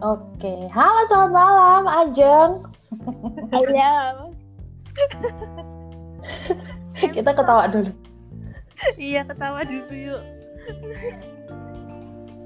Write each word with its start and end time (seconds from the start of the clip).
Oke, 0.00 0.64
halo 0.72 1.00
selamat 1.12 1.32
malam 1.36 1.84
Ajeng. 1.84 2.64
Halo. 3.52 4.32
Kita 7.20 7.36
ketawa 7.36 7.68
dulu. 7.68 7.92
Iya 8.96 9.28
ketawa 9.28 9.60
dulu 9.60 9.92
yuk. 9.92 10.24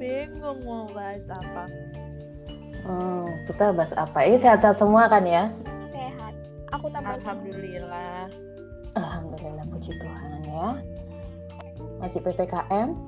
Bingung 0.02 0.66
mau 0.66 0.90
bahas 0.90 1.30
apa. 1.30 1.70
Hmm, 2.82 3.30
kita 3.46 3.70
bahas 3.70 3.94
apa? 3.94 4.18
Ini 4.26 4.36
sehat-sehat 4.42 4.82
semua 4.82 5.06
kan 5.06 5.22
ya? 5.22 5.46
sehat. 5.94 6.34
Aku 6.74 6.90
tambah 6.90 7.22
Alhamdulillah. 7.22 8.34
Alhamdulillah 8.98 9.62
puji 9.70 9.94
Tuhan 10.02 10.42
ya. 10.42 10.68
Masih 12.02 12.18
PPKM, 12.18 12.98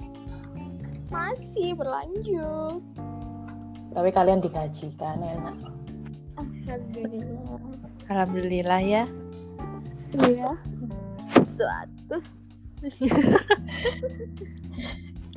masih 1.10 1.74
berlanjut. 1.74 2.95
Tapi 3.96 4.12
kalian 4.12 4.44
digaji 4.44 4.92
kan 5.00 5.16
ya? 5.24 5.32
Alhamdulillah. 6.36 7.56
Alhamdulillah 8.12 8.80
ya. 8.84 9.08
Iya. 10.20 10.52
Suatu. 11.48 12.20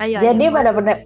Ayo. 0.04 0.20
Jadi 0.20 0.44
ayo, 0.48 0.52
pada 0.52 0.72
pendengar, 0.72 1.04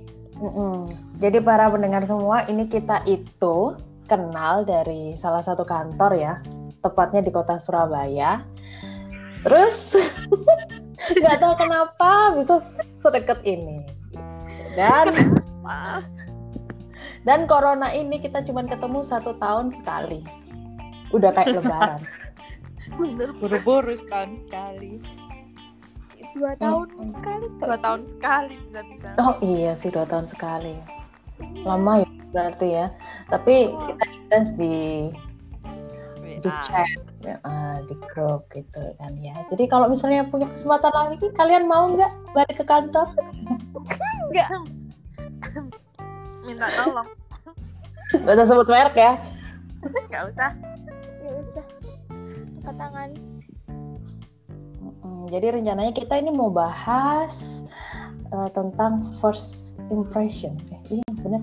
jadi 1.18 1.38
para 1.42 1.66
pendengar 1.66 2.06
semua, 2.06 2.46
ini 2.46 2.70
kita 2.70 3.02
itu 3.10 3.74
kenal 4.06 4.62
dari 4.62 5.18
salah 5.18 5.42
satu 5.42 5.66
kantor 5.66 6.14
ya, 6.14 6.38
tepatnya 6.78 7.26
di 7.26 7.34
kota 7.34 7.58
Surabaya. 7.58 8.46
Terus 9.42 9.98
nggak 11.18 11.42
tahu 11.42 11.54
kenapa 11.58 12.38
bisa 12.38 12.62
sedekat 13.02 13.42
ini. 13.42 13.82
Dan 14.78 15.10
dan 17.24 17.44
corona 17.44 17.88
ini 17.90 18.16
kita 18.16 18.44
cuma 18.44 18.64
ketemu 18.64 19.00
satu 19.00 19.36
tahun 19.36 19.72
sekali. 19.72 20.20
Udah 21.10 21.32
kayak 21.32 21.54
lebaran. 21.58 22.00
Bener. 22.94 23.32
buru-buru 23.40 23.96
setahun 23.96 24.44
sekali. 24.44 25.00
Dua 26.34 26.52
tahun 26.58 26.86
Hmm. 26.98 27.14
sekali 27.14 27.46
tuh. 27.56 27.66
Dua 27.66 27.78
tahun 27.78 28.00
sekali 28.10 28.54
bisa-bisa. 28.60 29.08
Oh 29.16 29.34
iya 29.40 29.72
sih 29.74 29.88
dua 29.88 30.04
tahun 30.04 30.26
sekali. 30.26 30.74
Lama 31.62 32.02
ya 32.02 32.08
berarti 32.30 32.68
ya. 32.70 32.86
Tapi 33.28 33.70
kita 33.86 34.04
intens 34.10 34.50
di 34.54 35.08
di 36.42 36.50
WA. 36.50 36.60
chat, 36.60 36.90
ya, 37.22 37.40
ah, 37.40 37.80
di 37.86 37.94
grup 38.10 38.50
gitu 38.52 38.82
kan 38.98 39.16
ya. 39.22 39.32
Jadi 39.48 39.64
kalau 39.64 39.88
misalnya 39.88 40.26
punya 40.28 40.44
kesempatan 40.50 40.92
lagi, 40.92 41.24
kalian 41.32 41.64
mau 41.64 41.88
nggak 41.88 42.10
balik 42.34 42.56
ke 42.60 42.64
kantor? 42.66 43.08
Enggak. 44.28 44.50
Minta 46.44 46.68
tolong. 46.74 47.08
Gak 48.14 48.34
usah 48.36 48.46
sebut 48.46 48.68
merek 48.68 48.94
ya. 48.94 49.12
Gak 50.06 50.24
usah. 50.28 50.50
Nggak 51.18 51.34
usah. 51.42 51.64
Angkat 52.54 52.74
tangan. 52.78 53.10
Mm, 55.00 55.24
Jadi 55.28 55.46
rencananya 55.50 55.92
kita 55.92 56.14
ini 56.16 56.30
mau 56.30 56.48
bahas 56.48 57.64
eh, 58.28 58.48
tentang 58.50 59.02
first 59.18 59.72
impression. 59.88 60.54
Eh, 60.70 61.00
iya 61.00 61.08
benar. 61.18 61.42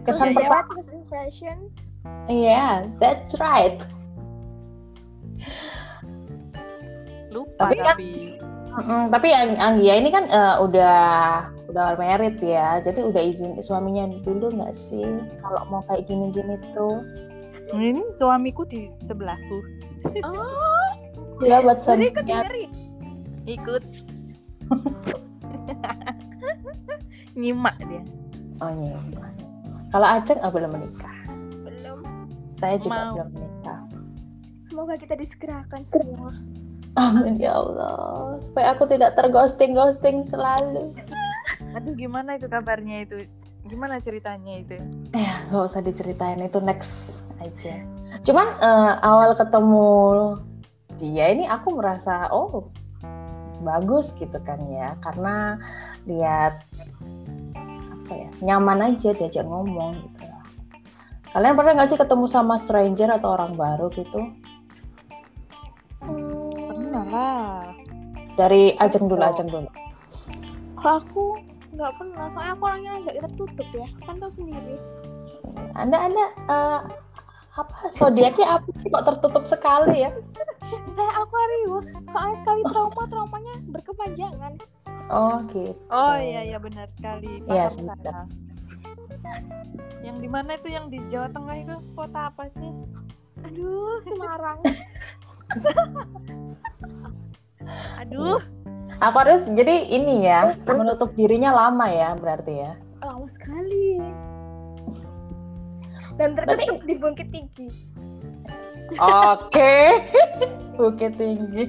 Kesan 0.00 0.32
Terus 0.32 0.36
pertama. 0.38 0.62
first 0.70 0.90
impression. 0.92 1.56
Iya, 2.26 2.86
that's 2.98 3.34
right. 3.36 3.78
Lupa 7.28 7.68
Tapi 7.68 7.74
kan- 7.76 7.86
tapi. 7.92 8.08
Mm-mm, 8.76 9.02
tapi 9.08 9.28
Ang- 9.32 9.56
Anggia 9.58 9.94
ini 9.96 10.10
kan 10.10 10.24
eh, 10.26 10.56
udah 10.60 10.98
udah 11.66 11.98
married 11.98 12.38
ya, 12.38 12.78
jadi 12.80 13.06
udah 13.10 13.22
izin 13.22 13.58
suaminya 13.58 14.06
dulu 14.22 14.54
nggak 14.54 14.74
sih 14.74 15.06
kalau 15.42 15.62
mau 15.70 15.82
kayak 15.90 16.06
gini-gini 16.06 16.56
tuh? 16.72 17.02
Ini 17.74 18.14
suamiku 18.14 18.62
di 18.62 18.86
sebelahku. 19.02 19.58
Oh, 20.22 20.86
Ya 21.44 21.60
buat 21.60 21.84
jadi 21.84 22.08
ikut. 23.46 23.82
Nyimak 27.38 27.76
dia. 27.84 28.02
Oh 28.64 28.72
iya. 28.72 28.96
Kalau 29.92 30.06
Aceng 30.08 30.40
oh, 30.40 30.50
belum 30.50 30.70
menikah. 30.72 31.16
Belum. 31.60 31.98
Saya 32.56 32.76
juga 32.80 33.12
Mau. 33.12 33.14
belum 33.20 33.28
menikah. 33.36 33.80
Semoga 34.64 34.94
kita 34.96 35.14
disegerakan 35.20 35.82
semua. 35.84 36.32
Amin 36.96 37.36
ya 37.36 37.52
Allah. 37.52 38.40
Supaya 38.40 38.72
aku 38.72 38.88
tidak 38.88 39.12
terghosting-ghosting 39.20 40.24
selalu. 40.24 40.96
Aduh 41.76 41.92
gimana 41.92 42.40
itu 42.40 42.48
kabarnya 42.48 43.04
itu? 43.04 43.28
Gimana 43.66 44.00
ceritanya 44.00 44.54
itu? 44.56 44.80
Eh, 45.12 45.30
nggak 45.50 45.64
usah 45.66 45.82
diceritain 45.82 46.40
itu 46.40 46.56
next 46.58 47.20
aja. 47.36 47.82
Cuman 48.24 48.46
eh, 48.56 48.92
awal 49.02 49.36
ketemu 49.36 49.88
dia 50.96 51.28
ini 51.28 51.44
aku 51.44 51.76
merasa 51.76 52.32
oh 52.32 52.72
bagus 53.60 54.16
gitu 54.16 54.36
kan 54.40 54.56
ya 54.70 54.96
karena 55.02 55.60
lihat 56.04 56.64
apa 57.92 58.12
ya 58.14 58.28
nyaman 58.40 58.94
aja 58.94 59.12
diajak 59.12 59.44
ngomong 59.44 60.00
gitu 60.00 60.24
lah. 60.24 60.44
Kalian 61.34 61.52
pernah 61.52 61.72
nggak 61.76 61.88
sih 61.90 62.00
ketemu 62.00 62.24
sama 62.24 62.56
stranger 62.56 63.12
atau 63.12 63.36
orang 63.36 63.52
baru 63.52 63.92
gitu? 63.92 64.32
Hmm, 66.00 66.48
Pernah 66.70 67.04
lah. 67.06 67.60
Dari 68.36 68.76
ajeng 68.76 69.08
dulu, 69.08 69.20
Oh. 69.20 69.32
ajeng 69.32 69.48
dulu. 69.48 69.68
kalau 70.76 71.00
aku 71.02 71.24
nggak 71.76 71.92
pernah. 72.00 72.26
Soalnya 72.32 72.52
aku 72.56 72.64
orangnya 72.64 72.92
agak 73.04 73.14
tertutup 73.28 73.68
ya. 73.76 73.88
Kan 74.08 74.16
tahu 74.18 74.32
sendiri. 74.32 74.76
Anda, 75.76 76.08
anda 76.08 76.24
eh, 76.48 76.80
apa 77.56 77.76
zodiaknya 77.92 78.60
apa 78.60 78.68
sih 78.80 78.88
kok 78.88 79.04
tertutup 79.04 79.44
sekali 79.48 80.08
ya? 80.08 80.10
Saya 80.96 81.12
Aquarius. 81.20 81.92
Soalnya 82.12 82.36
sekali 82.40 82.62
trauma, 82.72 83.02
traumanya 83.08 83.54
berkepanjangan. 83.70 84.52
Oh 85.06 85.38
gitu. 85.54 85.78
Oh 85.92 86.16
iya 86.18 86.42
iya 86.42 86.58
benar 86.58 86.90
sekali. 86.90 87.38
Iya, 87.46 87.70
Paham 87.70 87.94
saya. 87.94 88.26
Yang 90.02 90.16
di 90.22 90.28
mana 90.30 90.54
itu 90.58 90.68
yang 90.70 90.90
di 90.90 90.98
Jawa 91.06 91.30
Tengah 91.30 91.56
itu 91.62 91.76
kota 91.94 92.30
apa 92.30 92.50
sih? 92.58 92.72
Aduh, 93.46 94.02
Semarang. 94.02 94.58
Aduh, 98.02 98.42
Aquarius 99.00 99.44
jadi 99.52 99.92
ini 99.92 100.24
ya 100.24 100.56
menutup 100.64 101.12
dirinya 101.12 101.52
lama 101.52 101.86
ya 101.88 102.16
berarti 102.16 102.54
ya. 102.64 102.72
Lama 103.04 103.28
sekali. 103.28 104.00
Dan 106.16 106.32
tertutup 106.32 106.80
di 106.88 106.94
Bukit 106.96 107.28
Tinggi. 107.28 107.68
Oke. 108.96 110.00
Bukit 110.78 111.12
tinggi. 111.18 111.66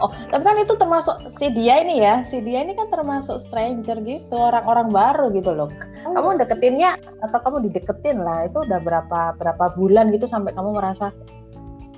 Oh, 0.00 0.08
tapi 0.32 0.40
kan 0.40 0.56
itu 0.56 0.72
termasuk 0.76 1.16
si 1.36 1.52
dia 1.52 1.84
ini 1.84 2.00
ya. 2.00 2.24
Si 2.24 2.40
dia 2.40 2.64
ini 2.64 2.72
kan 2.72 2.88
termasuk 2.88 3.44
stranger 3.44 4.00
gitu, 4.02 4.36
orang-orang 4.36 4.88
baru 4.88 5.28
gitu 5.36 5.52
loh. 5.52 5.68
Kamu 6.04 6.40
deketinnya 6.40 6.96
atau 7.20 7.38
kamu 7.44 7.68
dideketin 7.70 8.24
lah, 8.24 8.48
itu 8.48 8.64
udah 8.64 8.80
berapa 8.80 9.36
berapa 9.36 9.64
bulan 9.76 10.08
gitu 10.16 10.24
sampai 10.24 10.56
kamu 10.56 10.80
merasa 10.80 11.12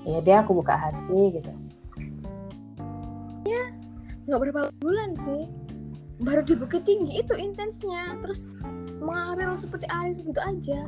ya 0.03 0.19
dia 0.25 0.43
aku 0.43 0.59
buka 0.59 0.75
hati 0.75 1.38
gitu. 1.38 1.50
Nggak 4.28 4.41
berapa 4.44 4.62
bulan 4.78 5.16
sih. 5.16 5.49
Baru 6.21 6.44
di 6.44 6.55
Bukit 6.55 6.84
Tinggi 6.84 7.25
itu 7.25 7.33
intensnya. 7.34 8.15
Terus 8.21 8.44
mengalir 9.00 9.49
seperti 9.56 9.89
air 9.89 10.15
gitu 10.21 10.41
aja. 10.44 10.81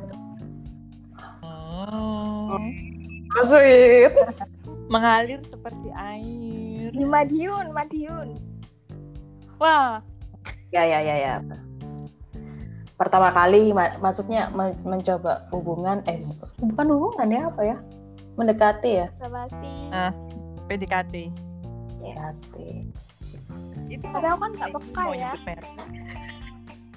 Hmm. 1.41 2.69
Sweet. 3.41 4.13
mengalir 4.93 5.41
seperti 5.47 5.89
air. 5.95 6.91
Di 6.93 7.05
Madiun, 7.07 7.71
Madiun. 7.73 8.37
Wah, 9.57 10.03
Ya 10.71 10.87
ya 10.87 11.03
ya 11.03 11.15
ya. 11.19 11.35
Pertama 12.95 13.33
kali 13.35 13.75
ma- 13.75 13.97
masuknya 13.99 14.47
men- 14.55 14.77
mencoba 14.87 15.43
hubungan 15.51 15.99
eh 16.07 16.23
bukan 16.63 16.87
hubungan 16.95 17.27
ya 17.27 17.41
apa 17.51 17.61
ya? 17.65 17.77
Mendekati 18.39 19.03
ya. 19.03 19.07
Basa-basi. 19.19 19.73
Ah. 19.91 20.15
PDKT. 20.71 21.27
Yes. 21.27 21.35
Mendekati. 21.99 22.71
Itu 23.91 24.05
Tapi 24.07 24.23
aku 24.23 24.39
kan 24.39 24.51
nggak 24.55 24.71
peka 24.71 25.05
ya. 25.19 25.31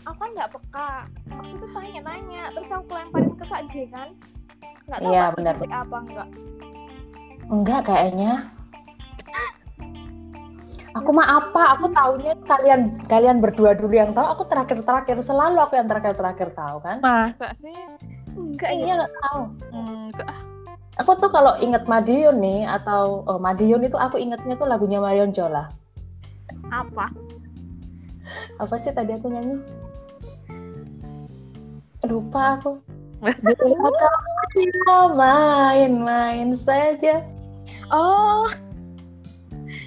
Aku 0.06 0.16
kan 0.22 0.30
nggak 0.30 0.50
peka. 0.54 0.90
Waktu 1.34 1.54
itu 1.58 1.66
tanya-nanya. 1.74 2.42
Terus 2.54 2.70
aku 2.70 2.94
lemparin 2.94 3.34
ke 3.34 3.44
Kak 3.50 3.62
G 3.74 3.74
kan. 3.90 4.08
Nggak 4.86 5.00
tahu 5.02 5.10
Iya, 5.10 5.24
benar. 5.34 5.54
apa 5.58 5.96
enggak. 6.06 6.28
Enggak 7.50 7.80
kayaknya. 7.90 8.32
Aku 10.94 11.10
mah 11.10 11.26
apa? 11.26 11.74
Aku 11.74 11.90
taunya 11.90 12.38
kalian 12.46 13.02
kalian 13.10 13.42
berdua 13.42 13.74
dulu 13.74 13.90
yang 13.90 14.14
tahu. 14.14 14.30
Aku 14.30 14.42
terakhir 14.46 14.78
terakhir 14.86 15.18
selalu 15.18 15.58
aku 15.58 15.74
yang 15.74 15.90
terakhir 15.90 16.14
terakhir 16.14 16.54
tahu 16.54 16.78
kan? 16.78 17.02
Masa 17.02 17.50
sih? 17.58 17.74
Enggak 18.38 18.70
ya. 18.70 18.78
Iya 18.86 18.92
nggak 19.02 19.12
tahu. 19.18 19.42
Enggak. 19.74 20.28
ah. 20.30 20.40
Aku 21.02 21.18
tuh 21.18 21.26
kalau 21.34 21.58
inget 21.58 21.90
Madiun 21.90 22.38
nih 22.38 22.70
atau 22.70 23.26
oh, 23.26 23.42
Madiun 23.42 23.82
itu 23.82 23.98
aku 23.98 24.14
ingetnya 24.14 24.54
tuh 24.54 24.70
lagunya 24.70 25.02
Marion 25.02 25.34
Jola. 25.34 25.66
Apa? 26.72 27.12
Apa 28.60 28.74
sih 28.80 28.92
tadi 28.94 29.12
aku 29.12 29.28
nyanyi? 29.28 29.58
lupa 32.04 32.60
aku. 32.60 32.80
Bila 34.52 34.68
kau 34.84 35.06
main-main 35.16 36.52
saja. 36.60 37.24
Oh. 37.88 38.44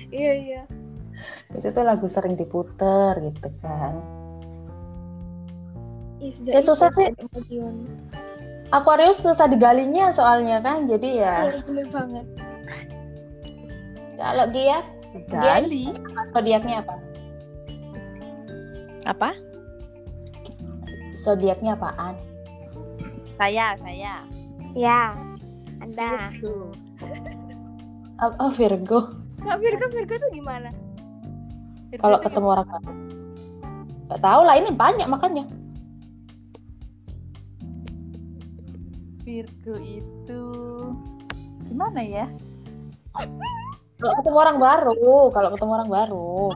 iya 0.09 0.33
iya. 0.33 0.61
Itu 1.53 1.69
tuh 1.69 1.85
lagu 1.85 2.09
sering 2.09 2.33
diputer 2.33 3.13
gitu 3.21 3.49
kan. 3.61 3.93
Ya, 6.49 6.61
susah 6.65 6.89
sih. 6.97 7.13
Aquarius 8.73 9.21
susah 9.21 9.45
digalinya 9.47 10.09
soalnya 10.09 10.59
kan. 10.59 10.89
Jadi 10.89 11.21
ya 11.21 11.53
Iya, 11.53 11.85
banget. 11.93 12.25
kalau 14.17 14.49
Gia 14.49 14.81
Gali. 15.25 15.89
zodiaknya 16.35 16.85
apa? 16.85 16.95
Apa? 19.07 19.29
Zodiaknya 21.17 21.73
apaan? 21.79 22.13
Saya, 23.33 23.73
saya. 23.81 24.21
Ya. 24.77 25.17
Anda. 25.81 26.29
Virgo. 26.33 26.73
Oh, 28.17 28.33
oh, 28.41 28.51
Virgo. 28.53 28.99
Kak 29.41 29.61
Virgo 29.61 29.85
Virgo 29.93 30.15
tuh 30.17 30.31
gimana? 30.33 30.73
Kalau 32.01 32.17
ketemu 32.19 32.47
orang 32.51 32.67
baru. 32.67 32.91
Gak 34.07 34.21
tahu 34.23 34.41
lah 34.43 34.55
ini 34.57 34.69
banyak 34.73 35.07
makanya. 35.07 35.45
Virgo 39.21 39.75
itu 39.83 40.43
gimana 41.67 41.99
ya? 41.99 42.25
Kalau 43.97 44.13
ketemu 44.21 44.37
orang 44.37 44.57
baru, 44.61 45.33
kalau 45.33 45.49
ketemu 45.57 45.71
orang 45.73 45.89
baru. 45.89 46.53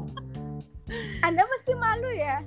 Anda 1.26 1.42
pasti 1.50 1.74
malu 1.74 2.10
ya? 2.14 2.38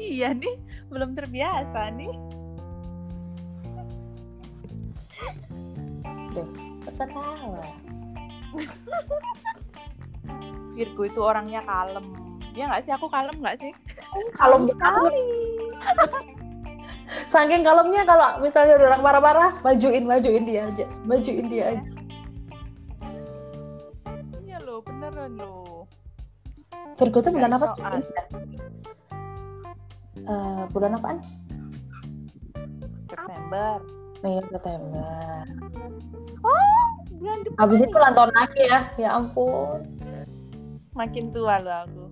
iya 0.00 0.32
nih, 0.32 0.56
belum 0.88 1.12
terbiasa 1.12 1.92
nih. 1.92 2.12
Ketawa. 6.88 7.62
Virgo 10.72 11.02
itu 11.04 11.20
orangnya 11.20 11.60
kalem. 11.68 12.06
Ya 12.56 12.64
nggak 12.64 12.82
sih? 12.88 12.92
Aku 12.96 13.12
kalem 13.12 13.36
nggak 13.44 13.60
sih? 13.60 13.72
Kalau 14.40 14.64
sekali. 14.64 15.28
Saking 17.28 17.62
kalemnya 17.62 18.02
kalau 18.08 18.40
misalnya 18.40 18.80
ada 18.80 18.86
orang 18.92 19.02
marah-marah, 19.04 19.50
majuin 19.60 20.04
majuin 20.08 20.44
dia 20.48 20.64
aja, 20.64 20.86
majuin 21.04 21.46
dia 21.52 21.64
aja. 21.76 21.84
Iya 24.48 24.58
loh, 24.64 24.80
beneran 24.80 25.36
loh. 25.36 25.84
Virgo 26.98 27.20
itu 27.22 27.30
bulan 27.30 27.54
apa? 27.54 27.66
sih? 27.76 27.84
Eh, 30.28 30.62
bulan 30.74 30.98
apaan? 30.98 31.18
September. 33.06 33.78
Nih 34.24 34.42
September. 34.50 35.46
Bulan 37.18 37.38
depan. 37.46 37.58
Habis 37.62 37.86
itu 37.86 37.94
ulang 37.94 38.14
tahun 38.18 38.32
lagi 38.34 38.62
ya, 38.66 38.80
ya 38.98 39.08
ampun. 39.14 39.86
Makin 40.98 41.30
tua 41.30 41.62
loh 41.62 41.76
aku. 41.86 42.04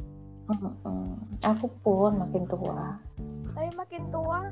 Aku 1.43 1.67
pun 1.83 2.23
makin 2.23 2.47
tua. 2.47 2.95
Tapi 3.59 3.75
makin 3.75 4.03
tua. 4.15 4.47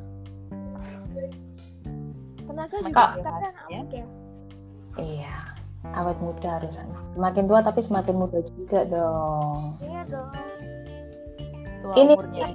Tenaga 2.44 2.76
juga 2.78 3.02
tapi 3.20 3.44
anak 3.44 3.66
ya. 3.66 3.80
muda. 3.82 4.02
Iya, 4.94 5.36
awet 5.90 6.18
muda 6.22 6.48
harusan. 6.60 6.86
Semakin 7.18 7.44
tua 7.50 7.60
tapi 7.60 7.80
semakin 7.82 8.14
muda 8.14 8.38
juga 8.46 8.80
dong. 8.86 9.58
Iya 9.82 10.00
dong. 10.06 10.30
Tua 11.82 11.92
Ini- 11.98 12.14
umurnya. 12.14 12.46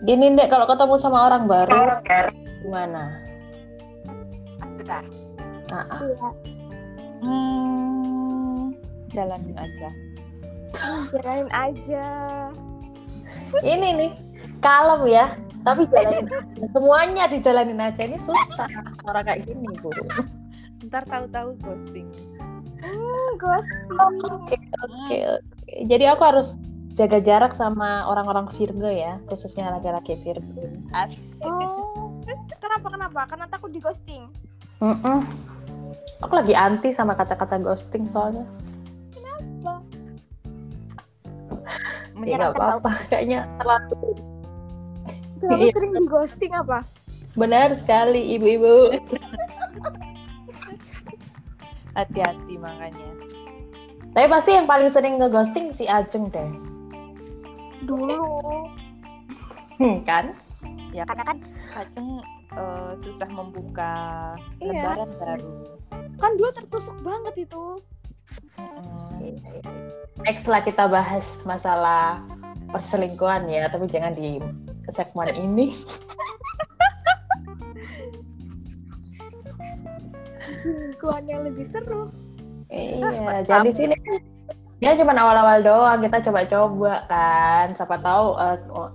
Gini 0.00 0.32
deh, 0.32 0.48
kalau 0.48 0.64
ketemu 0.64 0.94
sama 0.96 1.28
orang 1.28 1.44
baru, 1.44 2.00
gimana? 2.64 3.20
Bentar. 4.80 5.04
Ah, 5.68 5.84
ah. 5.92 6.00
Iya. 6.00 6.28
Hmm, 7.20 8.72
jalanin 9.12 9.56
aja. 9.60 9.88
Jalanin 11.12 11.50
aja. 11.52 12.06
Ini 13.60 13.88
nih, 13.92 14.10
kalem 14.64 15.04
ya, 15.04 15.36
tapi 15.62 15.84
jalanin 15.88 16.26
aja. 16.26 16.66
Semuanya 16.72 17.24
dijalanin 17.28 17.80
aja. 17.80 18.02
Ini 18.06 18.18
susah 18.22 18.68
orang 19.04 19.24
kayak 19.26 19.40
gini, 19.48 19.66
Bu. 19.80 19.92
Ntar 20.88 21.04
tahu-tahu 21.06 21.56
ghosting. 21.60 22.08
Hmm, 22.80 23.30
ghosting. 23.36 23.98
Oke, 24.00 24.56
oke, 24.56 24.56
oke. 24.56 25.18
Jadi 25.84 26.04
aku 26.08 26.22
harus 26.24 26.56
jaga 26.96 27.20
jarak 27.22 27.52
sama 27.54 28.08
orang-orang 28.08 28.48
Virgo 28.56 28.88
ya, 28.88 29.20
khususnya 29.28 29.70
laki-laki 29.70 30.16
Virgo. 30.20 30.68
Oh. 31.44 32.10
Kenapa 32.60 32.88
kenapa? 32.92 33.20
Karena 33.28 33.46
takut 33.48 33.70
di 33.72 33.80
ghosting. 33.80 34.28
Mm-mm. 34.80 35.24
Aku 36.24 36.32
lagi 36.36 36.52
anti 36.56 36.92
sama 36.92 37.16
kata-kata 37.16 37.60
ghosting 37.60 38.08
soalnya. 38.08 38.44
Ya 39.16 39.32
nggak 39.60 39.80
Menyerahkan 42.16 42.80
apa-apa, 42.80 42.90
kayaknya 43.08 43.48
terlalu 43.56 44.20
Kenapa 45.40 45.56
Iya. 45.58 45.72
sering 45.72 45.92
di 45.92 46.04
ghosting 46.06 46.52
apa? 46.52 46.78
benar 47.32 47.70
sekali, 47.72 48.36
ibu-ibu. 48.36 48.90
hati-hati 51.90 52.54
makanya. 52.56 53.08
Tapi 54.10 54.26
pasti 54.26 54.50
yang 54.52 54.66
paling 54.66 54.90
sering 54.90 55.18
ngeghosting 55.18 55.70
si 55.70 55.86
Ajeng 55.86 56.26
deh, 56.28 56.50
Dulu. 57.80 58.18
Hmm, 59.78 60.02
kan? 60.04 60.34
Ya 60.90 61.06
karena 61.06 61.24
kan 61.24 61.38
Kaceng 61.70 62.20
eh, 62.50 62.92
susah 62.98 63.30
membuka 63.30 63.92
Iya. 64.58 64.74
lembaran 64.74 65.10
baru. 65.16 65.52
Kan 66.18 66.30
dulu 66.36 66.50
tertusuk 66.52 66.96
banget 67.00 67.46
itu. 67.46 67.78
Next 70.20 70.44
lah 70.44 70.60
kita 70.60 70.84
bahas 70.84 71.24
masalah 71.42 72.20
perselingkuhan 72.68 73.46
ya, 73.46 73.70
tapi 73.70 73.86
jangan 73.86 74.12
di 74.12 74.42
segmen 74.92 75.28
ini. 75.38 75.66
Selingkuhan 80.60 81.24
yang 81.28 81.42
lebih 81.46 81.64
seru. 81.68 82.10
Iya, 82.70 83.42
jadi 83.48 83.66
di 83.66 83.72
sini 83.74 83.94
kan 83.96 84.20
ya 84.80 84.96
cuma 84.96 85.12
awal-awal 85.12 85.60
doang 85.60 85.98
kita 86.04 86.18
coba-coba 86.30 87.04
kan. 87.08 87.66
Siapa 87.76 87.96
tahu 88.00 88.26
oh, 88.72 88.90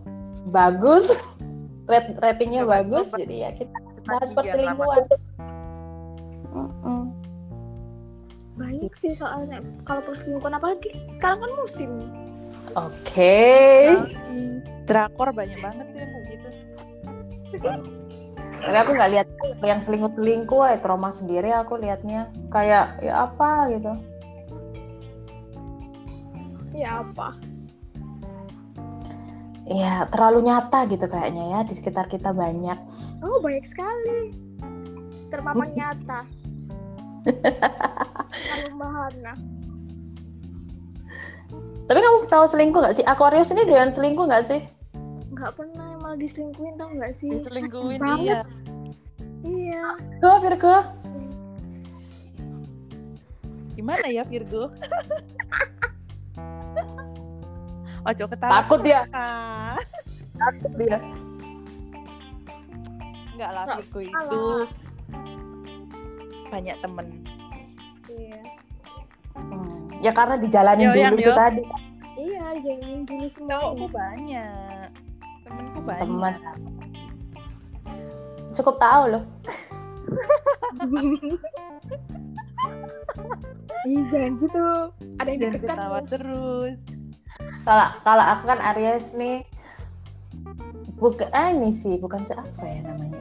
bagus, 0.50 1.10
Rat- 1.92 2.18
ratingnya 2.18 2.66
Coba- 2.66 2.82
bagus, 2.82 3.08
coba. 3.14 3.20
jadi 3.22 3.36
ya 3.36 3.50
kita 3.58 3.78
bahas 4.06 4.30
perselingkuhan. 4.34 5.04
Mm-mm. 6.56 7.02
Baik 8.56 8.96
sih 8.96 9.12
soalnya 9.12 9.60
kalau 9.84 10.00
perselingkuhan 10.08 10.56
apalagi 10.56 10.96
sekarang 11.12 11.44
kan 11.44 11.52
musim. 11.60 11.92
Oke. 12.76 13.40
lama. 13.88 14.60
Drakor 14.86 15.32
banyak 15.32 15.60
banget 15.64 15.86
tuh 15.90 16.00
yang 16.04 16.12
kayak 16.12 16.26
gitu. 16.28 16.50
Tapi 18.66 18.78
aku 18.82 18.92
nggak 18.98 19.12
lihat 19.16 19.28
yang 19.64 19.80
selingkuh-selingkuh, 19.80 20.62
ya 20.68 20.78
trauma 20.84 21.10
sendiri 21.16 21.56
aku 21.56 21.80
lihatnya 21.80 22.30
kayak 22.52 23.00
ya 23.00 23.32
apa 23.32 23.72
gitu. 23.72 23.92
Ya 26.76 27.00
apa? 27.02 27.40
Ya 29.66 30.06
terlalu 30.14 30.52
nyata 30.52 30.86
gitu 30.92 31.08
kayaknya 31.10 31.44
ya 31.58 31.60
di 31.66 31.74
sekitar 31.74 32.06
kita 32.12 32.36
banyak. 32.36 32.78
Oh 33.24 33.40
baik 33.42 33.66
sekali. 33.66 34.36
Terpapar 35.32 35.72
nyata. 35.74 36.22
Kalau 38.46 38.70
bahana. 38.78 39.55
Tapi 41.86 42.02
kamu 42.02 42.26
tahu 42.34 42.50
selingkuh 42.50 42.82
nggak 42.82 42.98
sih? 42.98 43.06
Aquarius 43.06 43.54
ini 43.54 43.62
doyan 43.70 43.94
selingkuh 43.94 44.26
nggak 44.26 44.50
sih? 44.50 44.58
Nggak 45.38 45.54
pernah 45.54 46.02
malah 46.02 46.18
diselingkuhin 46.18 46.82
tau 46.82 46.90
nggak 46.90 47.14
sih? 47.14 47.30
Diselingkuhin 47.30 48.02
iya. 48.26 48.42
Iya. 49.46 49.86
Virgo, 50.18 50.34
Virgo. 50.42 50.82
Gimana 53.78 54.10
ya 54.10 54.26
Virgo? 54.26 54.66
Ojo 58.10 58.26
ketawa. 58.34 58.66
Takut 58.66 58.82
dia. 58.82 59.06
Ah. 59.14 59.78
Takut 60.42 60.74
dia. 60.82 60.98
Enggak 63.38 63.50
lah 63.54 63.64
Nggak 63.70 63.86
Virgo 63.86 64.00
itu 64.02 64.42
banyak 66.50 66.82
temen. 66.82 67.35
Iya. 70.06 70.14
Ya 70.14 70.18
karena 70.18 70.36
dijalanin 70.38 70.86
Yo, 70.86 70.94
dulu 70.94 71.02
yang, 71.02 71.16
itu 71.18 71.26
yo. 71.26 71.34
tadi. 71.34 71.64
Iya, 72.16 72.46
jangan 72.62 72.98
dulu 73.04 73.26
Cowokku 73.26 73.86
semua. 73.90 73.90
banyak. 73.90 74.88
Temenku 75.42 75.80
banyak. 75.82 76.06
Teman. 76.06 76.34
Cukup 78.54 78.76
tahu 78.78 79.04
loh. 79.12 79.24
Ih, 83.86 84.02
jangan 84.10 84.34
gitu. 84.38 84.66
Ada 85.18 85.30
yang 85.30 85.42
Jangan 85.42 85.54
dekat 85.58 85.70
ketawa 85.70 85.98
loh. 85.98 86.06
terus. 86.10 86.78
Kalau 87.66 87.88
kalau 88.02 88.24
aku 88.26 88.44
kan 88.46 88.60
Aries 88.62 89.10
nih 89.14 89.42
bukan 90.96 91.28
ah, 91.34 91.50
ini 91.52 91.74
sih 91.76 91.98
bukan 92.00 92.24
siapa 92.24 92.62
ya 92.62 92.80
namanya 92.86 93.15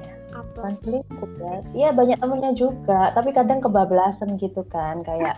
bukan 0.54 0.74
selingkuh 0.80 1.30
ya. 1.42 1.54
Iya 1.74 1.88
banyak 1.92 2.18
temennya 2.22 2.52
juga. 2.54 3.10
Tapi 3.12 3.34
kadang 3.34 3.58
kebablasan 3.60 4.38
gitu 4.38 4.62
kan 4.70 5.02
kayak 5.02 5.36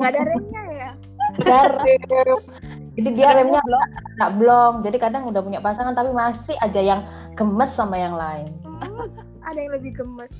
nggak 0.00 0.08
ada 0.16 0.20
remnya 0.24 0.62
ya? 0.72 0.90
Garim 1.44 2.40
jadi 2.94 3.10
dia 3.10 3.28
remnya 3.34 3.60
nggak 4.16 4.32
blong. 4.38 4.74
Jadi 4.86 4.96
kadang 5.02 5.28
udah 5.28 5.42
punya 5.44 5.60
pasangan 5.60 5.92
tapi 5.92 6.14
masih 6.14 6.56
aja 6.62 6.80
yang 6.80 7.00
gemes 7.34 7.70
sama 7.74 7.98
yang 7.98 8.16
lain. 8.16 8.48
Hmm, 8.64 9.10
ada 9.44 9.58
yang 9.58 9.72
lebih 9.74 9.92
gemes. 9.98 10.32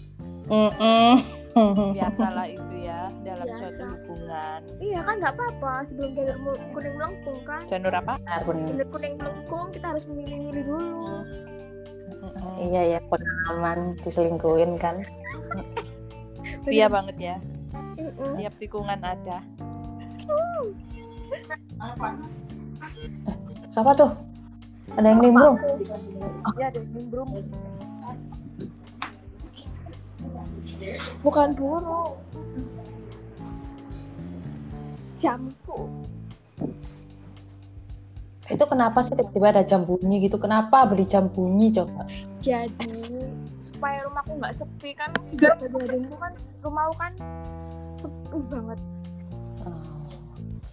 Biasalah 1.95 2.47
itu 2.51 2.75
ya 2.83 3.11
dalam 3.23 3.47
Biasa. 3.47 3.59
suatu 3.75 3.85
hubungan. 3.95 4.61
Iya 4.79 5.01
kan 5.03 5.15
nggak 5.19 5.35
apa-apa. 5.35 5.73
Sebelum 5.87 6.11
janur 6.15 6.57
kuning 6.73 6.95
melengkung 6.95 7.39
kan. 7.43 7.63
Janur 7.67 7.93
apa? 7.95 8.19
Janur 8.23 8.87
kuning 8.91 9.15
melengkung 9.19 9.67
kita 9.75 9.87
harus 9.91 10.05
memilih-milih 10.07 10.65
dulu 10.67 11.27
iya 12.61 12.83
ya 12.97 12.99
pengalaman 13.09 13.99
diselingkuhin 14.03 14.79
kan. 14.81 15.01
Iya 16.65 16.89
banget 16.89 17.17
ya. 17.21 17.37
Mm-mm. 18.01 18.41
tiap 18.41 18.55
tikungan 18.57 18.97
ada. 19.05 19.45
Siapa 23.69 23.93
tuh? 23.93 24.13
Ada 24.97 25.13
yang 25.13 25.21
nimbrung? 25.21 25.57
Ya 26.57 26.73
ada 26.73 26.81
nimbrung. 26.89 27.31
Bukan 31.21 31.49
burung. 31.53 32.17
Jamku 35.21 35.89
itu 38.53 38.65
kenapa 38.69 39.01
sih 39.01 39.17
tiba-tiba 39.17 39.57
ada 39.57 39.65
jam 39.65 39.89
bunyi 39.89 40.29
gitu? 40.29 40.37
Kenapa 40.37 40.85
beli 40.85 41.09
jam 41.09 41.33
bunyi 41.33 41.73
coba? 41.73 42.05
Jadi 42.45 43.25
supaya 43.65 44.05
rumahku 44.05 44.37
nggak 44.37 44.53
sepi 44.53 44.93
kan 44.93 45.17
si 45.25 45.41
gadingku 45.41 46.17
kan 46.21 46.33
rumahku 46.61 46.95
kan 47.01 47.13
sepi 47.97 48.39
banget. 48.53 48.81
Oh. 49.65 49.81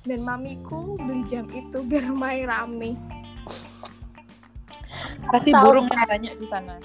dan 0.04 0.20
mamiku 0.26 1.00
beli 1.00 1.24
jam 1.30 1.48
itu 1.54 1.80
biar 1.86 2.12
main 2.12 2.50
rame. 2.52 3.00
Kasih 5.32 5.56
Tahu 5.56 5.64
burung 5.64 5.88
yang 5.88 6.10
banyak 6.10 6.34
di 6.42 6.48
sana. 6.50 6.76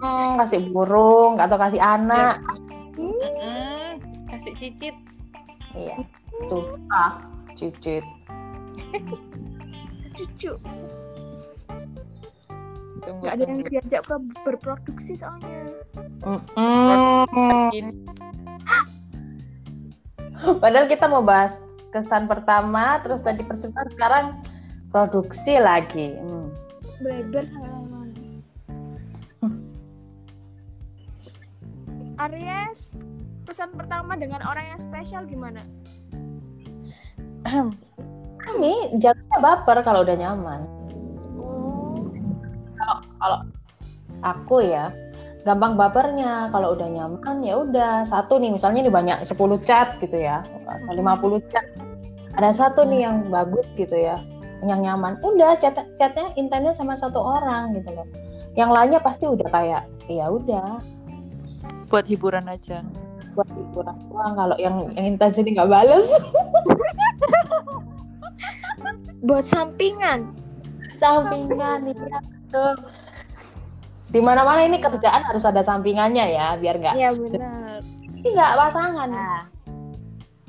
Hmm, 0.00 0.40
kasih 0.40 0.72
burung 0.72 1.36
atau 1.36 1.60
kasih 1.60 1.82
anak. 1.82 2.40
Mm-mm. 2.96 4.00
kasih 4.32 4.56
cicit. 4.56 4.96
Iya 5.76 6.00
tuh. 6.48 6.80
Ah 6.88 7.30
cucut 7.60 8.04
cucu. 10.20 10.52
Tunggu 13.00 13.24
nggak 13.24 13.32
ada 13.32 13.44
yang 13.48 13.60
tunggu. 13.64 13.72
diajak 13.72 14.02
ke 14.04 14.16
berproduksi 14.44 15.16
soalnya. 15.16 15.72
Ini. 17.72 17.92
Padahal 20.60 20.86
kita 20.88 21.08
mau 21.08 21.24
bahas 21.24 21.56
kesan 21.92 22.28
pertama, 22.28 23.00
terus 23.00 23.24
tadi 23.24 23.40
persembahan, 23.40 23.88
sekarang 23.96 24.26
produksi 24.92 25.56
lagi. 25.56 26.16
Hmm. 26.20 26.52
sama 27.00 28.04
Aries 32.28 32.92
pesan 33.50 33.74
pertama 33.74 34.14
dengan 34.14 34.44
orang 34.46 34.76
yang 34.76 34.80
spesial 34.80 35.26
gimana 35.26 35.66
Ini 38.56 38.96
jatuhnya 39.00 39.38
baper 39.38 39.78
kalau 39.84 40.00
udah 40.04 40.16
nyaman. 40.16 40.60
oh 42.80 42.98
Kalau 43.20 43.38
aku 44.24 44.56
ya, 44.64 44.92
gampang 45.44 45.76
bapernya. 45.76 46.48
Kalau 46.52 46.72
udah 46.76 46.88
nyaman 46.88 47.36
ya 47.44 47.54
udah 47.60 47.92
satu 48.08 48.40
nih, 48.40 48.56
misalnya 48.56 48.86
nih 48.88 48.94
banyak 48.94 49.18
10 49.24 49.60
chat 49.64 49.96
gitu 50.00 50.16
ya, 50.16 50.44
atau 50.66 50.92
50 50.96 51.40
chat. 51.52 51.64
Ada 52.38 52.50
satu 52.56 52.86
nih 52.86 53.04
yang 53.04 53.28
bagus 53.28 53.66
gitu 53.76 53.94
ya, 53.94 54.16
yang 54.64 54.80
nyaman. 54.80 55.20
Udah 55.20 55.60
chat 55.60 55.76
chatnya 56.00 56.32
intensnya 56.40 56.72
sama 56.72 56.96
satu 56.96 57.20
orang 57.20 57.76
gitu 57.76 57.92
loh. 57.92 58.08
Yang 58.58 58.70
lainnya 58.74 59.00
pasti 59.02 59.30
udah 59.30 59.46
kayak 59.52 59.82
ya 60.10 60.26
udah 60.26 60.82
buat 61.90 62.06
hiburan 62.06 62.46
aja 62.46 62.86
buat 63.34 63.46
hiburan 63.50 63.94
doang 64.10 64.34
kalau 64.38 64.56
yang 64.58 64.90
yang 64.94 65.14
intens 65.14 65.38
ini 65.38 65.54
nggak 65.58 65.70
bales 65.70 66.06
buat 69.20 69.44
sampingan. 69.44 70.32
Sampingan 70.96 71.86
iya 71.86 72.18
betul. 72.20 72.72
Di 74.10 74.18
mana 74.18 74.42
mana 74.42 74.66
ini 74.66 74.76
kerjaan 74.76 75.22
harus 75.22 75.46
ada 75.46 75.62
sampingannya 75.62 76.34
ya 76.34 76.58
biar 76.58 76.76
nggak 76.76 76.94
Iya 76.98 77.10
benar. 77.14 77.78
Ini 78.20 78.28
nggak 78.28 78.52
pasangan. 78.58 79.08
Nah 79.08 79.42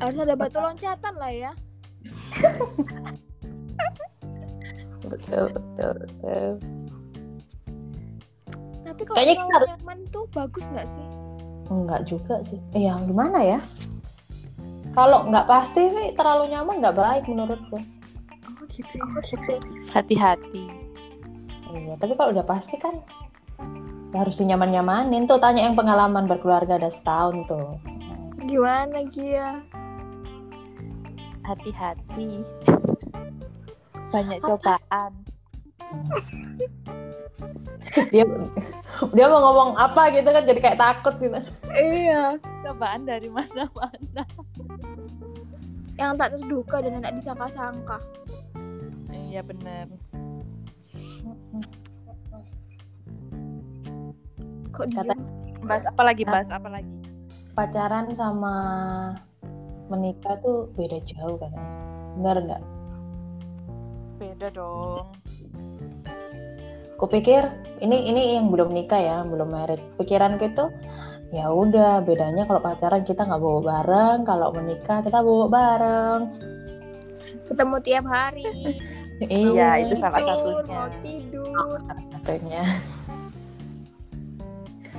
harus 0.01 0.17
ada 0.17 0.33
batu 0.33 0.57
loncatan 0.57 1.13
lah 1.15 1.29
ya. 1.29 1.51
Betul 5.01 5.51
betul 5.53 5.91
betul. 5.97 6.49
Tapi 8.81 9.01
kalau 9.07 9.15
Kayaknya 9.15 9.35
kita 9.37 9.53
harus- 9.55 9.69
nyaman 9.77 9.99
tuh 10.09 10.25
bagus 10.33 10.65
nggak 10.73 10.87
sih? 10.89 11.05
Enggak 11.71 12.01
juga 12.03 12.35
sih. 12.43 12.59
Eh 12.73 12.83
yang 12.83 13.05
gimana 13.07 13.39
ya? 13.39 13.59
Kalau 14.91 15.23
nggak 15.29 15.47
pasti 15.47 15.87
sih 15.87 16.07
terlalu 16.17 16.51
nyaman 16.51 16.83
nggak 16.83 16.97
baik 16.97 17.23
menurutku 17.29 17.79
gitu 18.71 18.97
hati-hati. 19.91 20.65
Iya 21.71 21.93
tapi 21.99 22.15
kalau 22.15 22.31
udah 22.31 22.47
pasti 22.47 22.79
kan 22.79 23.03
ya 24.15 24.23
harus 24.23 24.39
dinyaman 24.39 24.71
nyamanin 24.71 25.27
tuh. 25.27 25.39
Tanya 25.39 25.67
yang 25.67 25.75
pengalaman 25.75 26.27
berkeluarga 26.27 26.79
ada 26.79 26.91
setahun 26.91 27.47
tuh. 27.47 27.75
Gimana 28.47 29.03
Gia? 29.11 29.59
Hati-hati. 31.43 32.43
Banyak 34.13 34.39
cobaan. 34.43 35.11
Dia 38.11 38.23
dia 39.11 39.25
mau 39.27 39.39
ngomong 39.39 39.75
apa 39.79 40.11
gitu 40.15 40.27
kan 40.31 40.43
jadi 40.47 40.59
kayak 40.59 40.79
takut 40.79 41.15
gitu. 41.19 41.39
Iya. 41.75 42.39
Cobaan 42.67 43.07
dari 43.07 43.27
mana-mana. 43.27 44.23
Yang 45.95 46.11
tak 46.19 46.29
terduga 46.35 46.77
dan 46.83 46.99
tidak 46.99 47.13
disangka-sangka 47.19 47.99
iya 49.31 49.39
bener. 49.41 49.87
Kok 54.71 54.85
Kata- 54.91 55.15
diem? 55.15 55.19
bahas 55.63 55.83
apa 55.87 56.01
lagi? 56.03 56.23
Bahas 56.27 56.49
apa 56.51 56.67
lagi? 56.67 56.91
Pacaran 57.51 58.11
sama 58.11 58.55
menikah 59.87 60.35
tuh 60.39 60.71
beda 60.75 60.99
jauh 61.03 61.35
katanya. 61.35 61.71
Benar 62.19 62.35
nggak? 62.43 62.63
Beda 64.19 64.47
dong. 64.51 65.07
Kupikir 66.95 67.49
ini 67.81 68.13
ini 68.13 68.37
yang 68.37 68.53
belum 68.53 68.69
nikah 68.69 68.99
ya 68.99 69.17
belum 69.23 69.49
married. 69.49 69.81
Pikiranku 69.97 70.45
itu 70.45 70.65
ya 71.31 71.47
udah 71.49 72.03
bedanya 72.03 72.43
kalau 72.43 72.59
pacaran 72.61 73.07
kita 73.07 73.25
nggak 73.25 73.41
bawa 73.41 73.59
bareng 73.63 74.19
kalau 74.23 74.53
menikah 74.53 75.01
kita 75.01 75.23
bawa 75.23 75.45
bareng. 75.49 76.21
Ketemu 77.49 77.75
tiap 77.83 78.05
hari 78.07 78.45
Iya, 79.29 79.85
itu 79.85 79.93
salah 79.93 80.17
tidur, 80.17 80.65
satunya. 80.65 80.73
mau 80.73 80.89
tidur. 81.05 81.77
Satunya. 82.09 82.63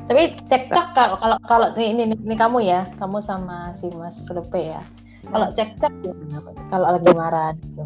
Tapi 0.06 0.22
cekcok 0.50 0.86
kalau 0.94 1.16
kalau 1.18 1.36
kalau 1.46 1.66
ini, 1.78 2.06
ini 2.06 2.14
ini 2.18 2.36
kamu 2.36 2.58
ya 2.66 2.90
kamu 2.98 3.22
sama 3.22 3.72
si 3.74 3.90
Mas 3.94 4.22
Lepe 4.30 4.74
ya. 4.74 4.82
Kalau 5.26 5.54
cekcok 5.54 5.92
gimana 6.02 6.38
kalau 6.70 6.86
lagi 6.98 7.10
marah 7.14 7.50
gitu. 7.58 7.82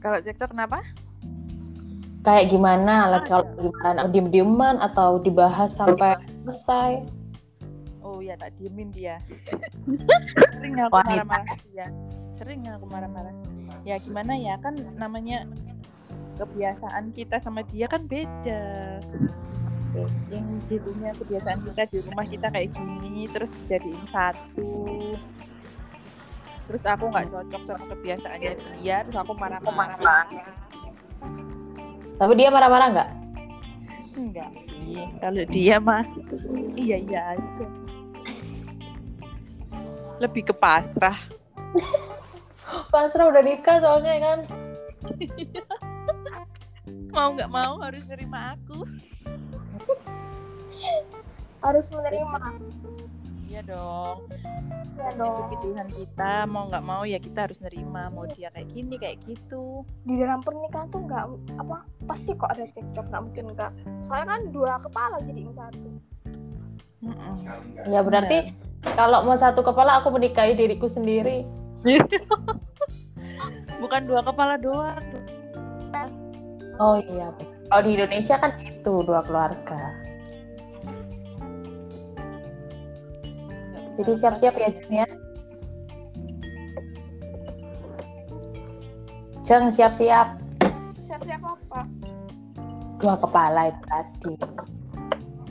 Kalau 0.00 0.18
cekcok 0.22 0.50
kenapa? 0.54 0.80
Kayak 2.22 2.52
gimana? 2.54 2.94
Lagi 3.10 3.28
Ah, 3.28 3.42
kalau 3.42 3.44
lagi 3.46 3.70
marah 3.74 4.08
diem 4.10 4.28
dieman 4.30 4.76
atau 4.78 5.18
dibahas 5.20 5.74
sampai 5.74 6.16
selesai? 6.46 7.04
Oh 8.00 8.22
ya 8.22 8.38
tak 8.38 8.54
diemin 8.56 8.94
dia. 8.94 9.18
Sering 10.54 10.74
aku 10.80 10.96
marah-marah 10.96 11.58
dia. 11.68 11.86
Sering 12.38 12.60
aku 12.70 12.86
marah-marah 12.88 13.34
ya 13.84 13.96
gimana 14.00 14.36
ya? 14.36 14.56
Kan 14.60 14.76
namanya 14.96 15.44
kebiasaan 16.40 17.12
kita 17.12 17.36
sama 17.40 17.60
dia 17.66 17.86
kan 17.88 18.04
beda. 18.08 19.00
Yang 20.30 20.46
dulunya 20.70 21.10
kebiasaan 21.18 21.60
kita 21.66 21.82
di 21.90 21.98
rumah 22.06 22.26
kita 22.26 22.46
kayak 22.48 22.70
gini 22.72 23.26
terus 23.28 23.52
dijadiin 23.64 24.06
satu. 24.08 24.72
Terus 26.70 26.84
aku 26.86 27.04
nggak 27.10 27.28
cocok 27.34 27.62
sama 27.66 27.84
kebiasaannya 27.90 28.52
dia 28.78 29.02
terus 29.02 29.18
aku 29.18 29.34
marah 29.34 29.58
aku 29.58 29.74
marah 29.74 30.24
tapi 32.20 32.36
dia 32.36 32.52
marah-marah 32.52 32.88
nggak? 32.92 33.10
Enggak 34.12 34.52
sih. 34.68 35.08
Kalau 35.24 35.44
dia 35.48 35.76
mah 35.80 36.04
iya 36.76 37.00
iya 37.00 37.20
aja. 37.32 37.64
Lebih 40.20 40.52
ke 40.52 40.54
pasrah 40.54 41.16
pasrah 42.90 43.30
udah 43.30 43.42
nikah 43.42 43.78
soalnya 43.82 44.14
kan? 44.20 44.38
Mau 47.10 47.34
nggak 47.34 47.50
mau 47.50 47.82
harus 47.82 48.06
nerima 48.06 48.54
aku. 48.54 48.86
Harus 51.58 51.90
menerima. 51.90 52.38
Iya 53.50 53.66
dong. 53.66 54.30
Ya 54.94 55.10
itu 55.10 55.18
dong. 55.18 55.50
pilihan 55.50 55.88
kita 55.90 56.46
mau 56.46 56.70
nggak 56.70 56.86
mau 56.86 57.02
ya 57.02 57.18
kita 57.18 57.50
harus 57.50 57.58
nerima. 57.58 58.14
Mau 58.14 58.30
dia 58.30 58.54
kayak 58.54 58.70
gini 58.70 58.94
kayak 58.94 59.18
gitu. 59.26 59.82
Di 60.06 60.22
dalam 60.22 60.38
pernikahan 60.38 60.86
tuh 60.94 61.02
nggak 61.02 61.24
apa 61.58 61.82
pasti 62.06 62.30
kok 62.38 62.50
ada 62.54 62.70
cekcok 62.70 63.10
nggak 63.10 63.22
mungkin 63.26 63.44
nggak. 63.58 63.70
Soalnya 64.06 64.26
kan 64.30 64.40
dua 64.54 64.72
kepala 64.78 65.18
jadi 65.26 65.50
satu. 65.50 65.90
Mm-mm. 67.00 67.36
Ya 67.90 68.06
berarti 68.06 68.54
kalau 68.94 69.26
mau 69.26 69.34
satu 69.34 69.66
kepala 69.66 69.98
aku 69.98 70.14
menikahi 70.14 70.54
diriku 70.54 70.86
sendiri. 70.86 71.42
bukan 73.80 74.02
dua 74.04 74.20
kepala 74.24 74.60
doang 74.60 75.00
Oh 76.80 76.96
iya. 76.96 77.28
Kalau 77.68 77.82
di 77.84 77.92
Indonesia 77.92 78.40
kan 78.40 78.56
itu 78.56 79.04
dua 79.04 79.20
keluarga. 79.20 79.92
Jadi 84.00 84.12
siap-siap 84.16 84.56
ya 84.56 84.72
Jen 84.72 85.04
ya. 85.04 85.06
Jeng 89.44 89.68
siap-siap 89.68 90.40
siap 91.02 91.26
siap 91.26 91.42
apa 91.42 91.82
dua 93.02 93.18
kepala 93.18 93.66
itu 93.66 93.82
tadi. 93.90 94.32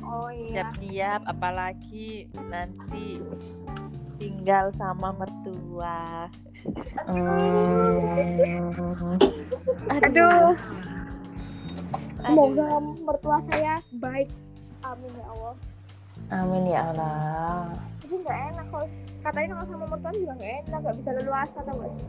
oh 0.07 0.31
iya 0.31 0.63
siap-siap 0.71 1.21
apalagi 1.27 2.31
nanti 2.48 3.19
tinggal 4.19 4.69
sama 4.75 5.15
mertua. 5.15 6.27
Hmm, 7.07 8.35
aduh. 9.88 10.53
Semoga 12.19 12.67
mertua 12.99 13.39
saya 13.39 13.79
baik. 13.95 14.27
Amin 14.83 15.11
ya 15.15 15.25
allah. 15.31 15.55
Amin 16.29 16.63
ya 16.69 16.81
Allah. 16.93 17.73
jadi 18.03 18.25
nggak 18.25 18.39
enak 18.53 18.65
kalau 18.73 18.88
katanya 19.21 19.47
kalau 19.53 19.65
sama 19.69 19.85
mertua 19.85 20.11
juga 20.17 20.33
nggak 20.38 20.53
enak 20.65 20.79
nggak 20.81 20.97
bisa 20.97 21.09
leluasa 21.13 21.57
tau 21.61 21.77
gak 21.77 21.91
sih? 21.93 22.05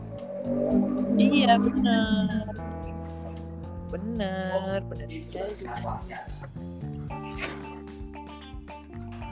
Iya 1.17 1.53
bener 1.61 2.45
bener 3.91 4.79
bener 4.87 5.09
sekali 5.11 5.67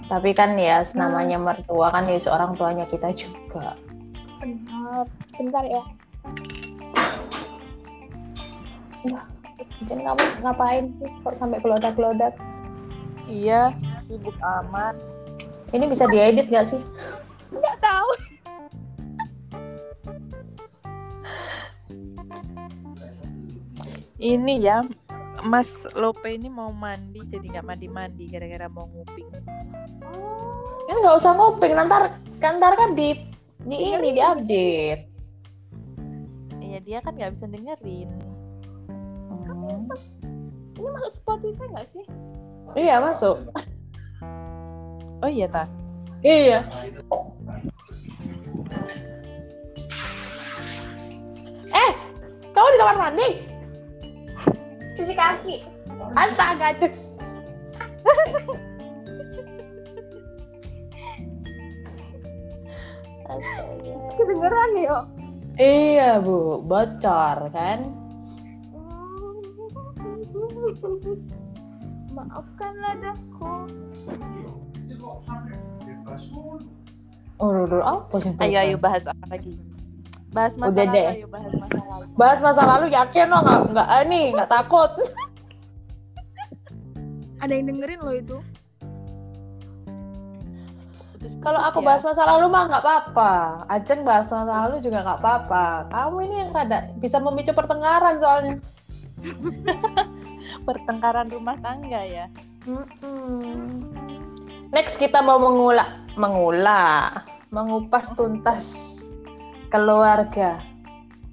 Tapi 0.09 0.33
kan 0.33 0.57
ya 0.57 0.81
namanya 0.97 1.37
mertua 1.37 1.93
kan 1.93 2.09
ya 2.09 2.17
seorang 2.17 2.57
tuanya 2.57 2.89
kita 2.89 3.13
juga. 3.13 3.77
benar 4.39 5.03
bentar 5.35 5.63
ya 5.67 5.83
Jen 9.83 9.99
kamu 9.99 10.23
ngapain 10.39 10.95
sih 10.95 11.11
kok 11.27 11.35
sampai 11.35 11.59
kelodak-kelodak? 11.59 12.39
iya 13.27 13.75
sibuk 13.99 14.35
amat 14.39 14.95
Ini 15.75 15.85
bisa 15.91 16.07
diedit 16.07 16.47
gak 16.47 16.71
sih? 16.71 16.79
nggak 17.51 17.77
tahu 17.83 18.09
ini 24.19 24.63
ya 24.63 24.83
Mas 25.41 25.73
Lope 25.93 26.27
ini 26.29 26.47
mau 26.47 26.69
mandi 26.69 27.21
jadi 27.23 27.45
nggak 27.45 27.65
mandi-mandi 27.65 28.27
gara-gara 28.27 28.67
mau 28.67 28.85
nguping 28.87 29.29
oh 30.03 30.57
Kan 30.85 30.95
nggak 30.99 31.15
usah 31.17 31.37
nguping, 31.37 31.77
nanti 31.77 32.09
kantar 32.41 32.73
kan 32.73 32.97
di 32.97 33.13
di 33.61 33.77
ini 33.77 34.09
di 34.09 34.21
update. 34.23 35.03
Iya 36.59 36.79
dia 36.81 36.97
kan 36.99 37.13
nggak 37.13 37.33
bisa 37.33 37.45
dengerin 37.45 38.09
Hmm. 39.29 39.81
ini 40.75 40.89
masuk 40.89 41.11
Spotify 41.13 41.65
nggak 41.69 41.87
sih 41.87 42.05
Iya 42.73 42.97
masuk. 42.99 43.37
oh 45.19 45.29
iya 45.29 45.45
ta 45.45 45.65
Iya. 46.19 46.67
Eh, 51.69 51.91
kamu 52.51 52.67
di 52.67 52.77
kamar 52.77 52.97
mandi? 52.99 53.29
Cuci 54.99 55.15
kaki 55.15 55.55
Astaga, 56.11 56.75
cek. 56.75 56.91
Astaga. 63.29 63.93
kedengeran 64.17 64.71
ya 64.75 64.97
Iya 65.59 66.23
bu, 66.23 66.63
bocor 66.63 67.51
kan? 67.51 67.79
maafkanlah 72.09 72.93
daku 72.99 73.53
Oh, 77.39 77.55
apa 77.79 78.15
sih? 78.19 78.35
ayo 78.43 78.57
ayo 78.59 78.75
bahas 78.75 79.07
apa 79.07 79.23
lagi 79.31 79.55
bahas 80.29 80.53
masa 80.55 80.73
Udah 80.73 80.85
lalu 80.85 80.95
deh. 80.95 81.09
ayo 81.11 81.27
bahas 81.27 81.53
masa 81.55 81.81
lalu 81.81 82.05
Bahas 82.15 82.39
masa 82.39 82.61
lalu 82.63 82.85
yakin 82.91 83.25
lo 83.27 83.37
nggak 83.41 83.59
nggak 83.71 83.87
ini 84.05 84.21
nggak 84.33 84.49
takut? 84.49 84.91
ada 87.43 87.51
yang 87.51 87.65
dengerin 87.67 87.99
lo 87.99 88.13
itu 88.13 88.37
Kalau 91.39 91.59
aku 91.59 91.79
ya. 91.79 91.85
bahas 91.87 92.03
masa 92.03 92.23
lalu 92.25 92.45
mah 92.47 92.63
nggak 92.67 92.83
apa-apa. 92.83 93.33
Ajeng 93.67 94.03
bahas 94.03 94.27
masa 94.27 94.67
lalu 94.67 94.79
juga 94.79 95.03
nggak 95.03 95.19
apa-apa. 95.19 95.87
Kamu 95.87 96.17
ini 96.23 96.35
yang 96.37 96.49
rada 96.51 96.79
bisa 96.95 97.19
memicu 97.19 97.51
pertengkaran 97.51 98.19
soalnya. 98.19 98.55
pertengkaran 100.67 101.27
rumah 101.27 101.59
tangga 101.59 101.99
ya 101.99 102.31
Mm-mm. 102.63 103.83
Next 104.71 104.95
kita 104.95 105.19
mau 105.19 105.35
mengulas, 105.35 105.91
mengulas, 106.15 107.27
mengupas 107.49 108.13
tuntas 108.13 108.69
keluarga 109.69 110.59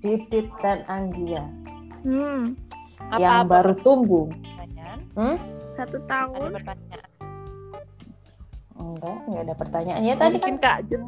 Didit 0.05 0.47
dan 0.61 0.85
Anggia. 0.87 1.45
Hmm. 2.05 2.55
Yang 3.17 3.49
baru 3.49 3.73
tumbuh. 3.83 4.29
pertanyaan. 4.31 4.99
Hmm? 5.17 5.37
satu 5.77 5.97
ada 6.01 6.09
tahun. 6.09 6.51
pertanyaan? 6.57 7.11
Enggak, 8.77 9.17
enggak 9.29 9.43
ada 9.43 9.55
pertanyaan. 9.57 10.01
Ya 10.05 10.15
tadi 10.17 10.37
mungkin 10.41 10.57
kan 10.57 10.65
kak 10.65 10.79
Jeng 10.89 11.05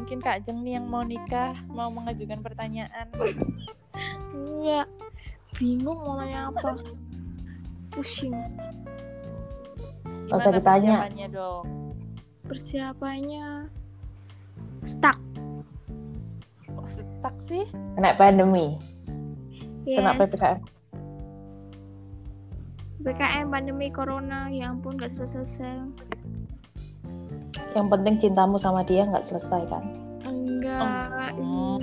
mungkin 0.00 0.18
kak 0.24 0.38
Jeng 0.44 0.58
nih 0.64 0.72
yang 0.80 0.86
mau 0.88 1.04
nikah 1.04 1.52
mau 1.68 1.88
mengajukan 1.92 2.40
pertanyaan. 2.40 3.06
Enggak. 4.32 4.86
Bingung 5.56 6.00
mau 6.00 6.16
nanya 6.16 6.48
apa. 6.48 6.80
Pusing. 7.92 8.32
Nggak 10.30 10.38
usah 10.38 10.52
Gimana 10.54 10.58
ditanya. 10.62 10.94
persiapannya 10.96 11.26
dong? 11.34 11.64
Persiapannya 12.46 13.46
stuck 14.86 15.18
stuck 16.90 17.36
sih 17.38 17.64
kena 17.94 18.18
pandemi, 18.18 18.76
kena 19.86 20.18
yes 20.18 20.34
PPKM. 20.34 20.58
PKM 23.00 23.46
pandemi 23.48 23.88
corona 23.88 24.52
ya 24.52 24.68
ampun 24.76 25.00
gak 25.00 25.16
selesai 25.16 25.48
selesai 25.48 25.88
Yang 27.72 27.86
penting 27.88 28.14
cintamu 28.20 28.60
sama 28.60 28.84
dia 28.84 29.08
nggak 29.08 29.24
selesai 29.24 29.62
kan? 29.72 29.84
enggak 30.26 31.32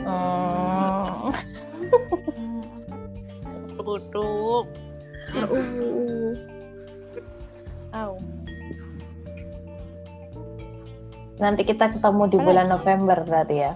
Oh. 0.08 1.34
Hmm. 2.38 2.62
tutup 3.88 4.66
uh, 5.36 6.34
Au. 7.96 8.20
Nanti 11.40 11.62
kita 11.64 11.96
ketemu 11.96 12.24
di 12.30 12.38
bulan? 12.42 12.68
November 12.68 13.24
berarti 13.24 13.56
ya. 13.64 13.74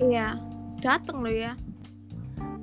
Iya 0.00 0.36
dateng 0.80 1.24
lo 1.24 1.30
ya 1.32 1.54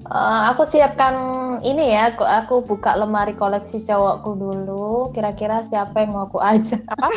Eh, 0.04 0.42
aku 0.52 0.68
siapkan 0.68 1.16
ini 1.64 1.96
ya, 1.96 2.12
aku, 2.12 2.28
aku 2.28 2.56
buka 2.68 3.00
lemari 3.00 3.32
koleksi 3.40 3.88
cowokku 3.88 4.36
dulu. 4.36 5.16
Kira-kira 5.16 5.64
siapa 5.64 6.04
yang 6.04 6.12
mau 6.12 6.28
aku 6.28 6.44
ajak? 6.44 6.84
Apa? 6.92 7.08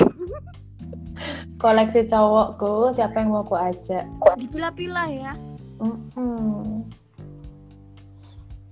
koleksi 1.62 2.06
cowokku, 2.06 2.94
siapa 2.94 3.18
yang 3.18 3.34
mau 3.34 3.42
aku 3.42 3.58
ajak? 3.58 4.06
dipilah-pilah 4.38 5.08
ya 5.10 5.32
Mm-mm. 5.82 6.86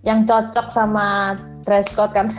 Yang 0.06 0.18
cocok 0.30 0.66
sama 0.70 1.34
dress 1.66 1.88
code 1.96 2.14
kan? 2.14 2.30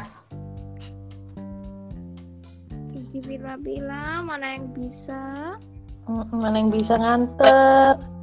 dipilah-pilah 3.15 4.23
mana 4.23 4.59
yang 4.59 4.71
bisa 4.75 5.55
Mm-mm, 6.07 6.39
Mana 6.39 6.55
yang 6.61 6.71
bisa 6.71 6.95
nganter? 6.99 8.14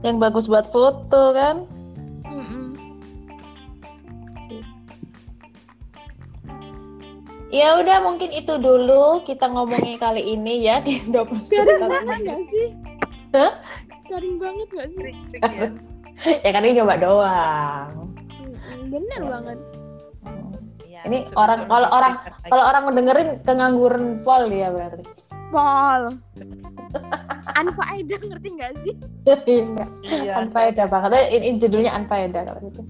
Yang 0.00 0.16
bagus 0.18 0.44
buat 0.46 0.66
foto 0.66 1.34
kan? 1.34 1.66
Ya 7.48 7.80
udah 7.80 8.04
mungkin 8.04 8.28
itu 8.28 8.60
dulu 8.60 9.24
kita 9.24 9.48
ngomongin 9.48 9.96
kali 9.96 10.20
ini 10.20 10.68
ya 10.68 10.84
di 10.84 11.00
21 11.12 11.48
garing 11.48 11.80
banget 11.80 12.04
menit. 12.04 12.28
gak 12.28 12.42
sih 12.44 12.66
Hah? 13.32 13.52
garing 14.04 14.36
banget 14.36 14.68
gak 14.68 14.88
sih 14.90 15.12
ya. 15.32 15.68
ya 16.44 16.50
kan 16.50 16.62
ini 16.64 16.76
coba 16.76 16.94
doang. 16.98 17.88
Bener 18.88 19.20
banget. 19.22 19.58
Ya, 20.82 21.00
Ini 21.06 21.28
orang- 21.36 21.68
kalau 21.68 21.88
orang-. 21.88 22.16
Kalau 22.42 22.64
orang 22.64 22.82
mendengerin 22.84 23.28
kengangguran 23.44 24.18
pol 24.20 24.48
dia 24.48 24.68
berarti. 24.68 25.04
Pol. 25.48 26.02
Anfaedah 27.58 28.20
ngerti 28.22 28.48
nggak 28.54 28.72
sih? 28.82 28.94
Iya. 29.26 29.84
Iya. 30.06 30.32
Unfaedah 30.38 30.86
banget. 30.86 31.10
Eh, 31.12 31.26
Ini, 31.34 31.44
ini 31.44 31.56
judulnya 31.58 31.90
unfaedah 31.92 32.42
kalau 32.46 32.60
gitu. 32.64 32.82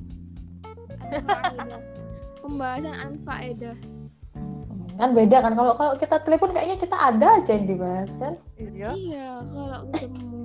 Pembahasan 2.39 2.95
anfaedah. 2.95 3.77
Kan 4.99 5.15
beda 5.15 5.39
kan 5.41 5.53
kalau 5.55 5.73
kalau 5.79 5.95
kita 5.95 6.19
telepon 6.21 6.51
kayaknya 6.51 6.77
kita 6.77 6.97
ada 6.99 7.39
aja 7.39 7.51
yang 7.55 7.67
dibahas 7.67 8.11
kan. 8.19 8.35
Iya. 8.59 8.91
Iya, 8.93 9.29
kalau 9.47 9.81
ketemu. 9.95 10.41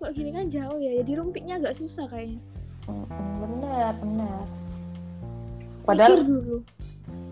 Kok 0.00 0.10
gini 0.16 0.30
kan 0.32 0.46
jauh 0.48 0.78
ya, 0.80 0.96
jadi 1.04 1.12
rumpiknya 1.20 1.60
agak 1.60 1.76
susah 1.76 2.08
kayaknya. 2.08 2.40
Mm, 2.88 3.04
Bener, 3.44 3.92
bener. 4.00 4.40
Mikir 4.40 5.84
Padahal 5.84 6.14
dulu. 6.24 6.56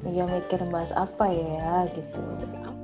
ya 0.09 0.25
mikir 0.27 0.61
bahas 0.69 0.93
apa 0.93 1.25
ya 1.31 1.87
gitu. 1.95 2.21
Terus 2.43 2.55
apa? 2.59 2.78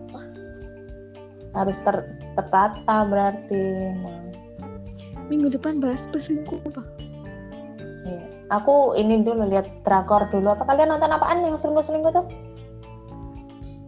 Harus 1.55 1.79
ter, 1.81 1.97
tertata 2.35 2.97
berarti. 3.07 3.64
Nah, 4.03 4.25
Minggu 5.33 5.49
depan 5.49 5.81
bahas 5.81 6.05
perselingkuh 6.12 6.61
apa? 6.69 6.83
iya. 8.05 8.23
Aku 8.53 8.93
ini 8.93 9.25
dulu 9.25 9.49
lihat 9.49 9.64
drakor 9.87 10.29
dulu. 10.29 10.53
Apa 10.53 10.69
kalian 10.69 10.93
nonton 10.93 11.09
apaan 11.09 11.40
yang 11.40 11.57
selingkuh-selingkuh 11.57 12.12
tuh? 12.12 12.27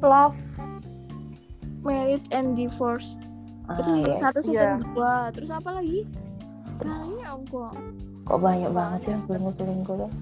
Love. 0.01 0.39
Married 1.85 2.25
and 2.33 2.57
Divorce. 2.57 3.21
Ah, 3.67 3.79
itu 3.79 3.99
season 3.99 4.15
iya. 4.15 4.19
satu 4.19 4.39
season 4.41 4.71
dua. 4.95 5.29
Terus 5.37 5.51
apa 5.53 5.71
lagi? 5.77 6.09
Banyak 6.81 7.35
kok. 7.53 7.75
Kok 8.27 8.39
banyak 8.43 8.71
banget 8.73 8.99
sih 9.05 9.11
yang 9.13 9.23
selingkuh-selingkuh 9.29 9.97
tuh? 10.07 10.13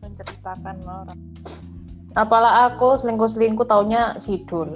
Menceritakan 0.00 0.76
orang. 0.86 1.27
Apalah 2.18 2.66
aku 2.66 2.98
selingkuh-selingkuh 2.98 3.62
taunya 3.64 4.18
sidul. 4.18 4.74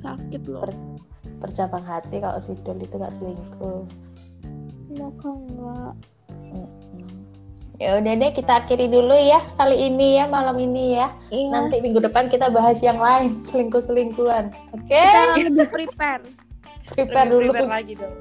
Sakit 0.00 0.42
loh. 0.48 0.64
Per- 0.64 0.92
Percabang 1.34 1.84
hati 1.84 2.24
kalau 2.24 2.40
sidul 2.40 2.80
itu 2.80 2.96
gak 2.96 3.12
selingkuh. 3.12 3.84
Semoga 4.88 5.28
enggak. 5.28 5.92
Ya 7.76 7.98
udah 7.98 8.12
deh 8.14 8.30
kita 8.32 8.64
akhiri 8.64 8.86
dulu 8.86 9.12
ya 9.12 9.42
kali 9.58 9.90
ini 9.90 10.16
ya 10.16 10.24
malam 10.24 10.56
ini 10.56 10.96
ya. 10.96 11.12
Iya. 11.28 11.50
Nanti 11.52 11.84
minggu 11.84 12.00
depan 12.00 12.32
kita 12.32 12.48
bahas 12.48 12.80
yang 12.80 12.96
lain 12.96 13.36
selingkuh-selingkuhan. 13.52 14.48
Oke? 14.72 14.88
kita 14.96 15.36
lebih 15.44 15.68
prepare. 15.68 16.24
Prepare 16.88 17.28
Lebih 17.28 17.36
dulu. 17.36 17.52
prepare 17.52 17.68
lagi 17.68 17.92
dong. 17.98 18.14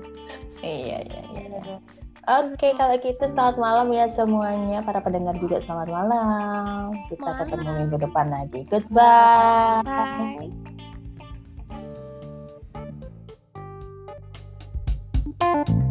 Iya 0.60 0.98
iya 1.00 1.22
iya. 1.24 1.76
Oke, 2.23 2.71
kalau 2.79 2.95
gitu 3.03 3.19
selamat 3.19 3.59
malam 3.59 3.91
ya 3.91 4.07
semuanya. 4.15 4.79
Para 4.88 5.03
pendengar 5.03 5.36
juga 5.43 5.59
selamat 5.59 5.91
malam. 5.91 6.95
Kita 7.12 7.19
malam. 7.19 7.39
ketemu 7.43 7.69
minggu 7.83 7.97
depan 7.99 8.31
lagi. 8.31 8.63
Goodbye. 8.71 9.83
Bye. 9.83 10.55
Bye. 15.43 15.83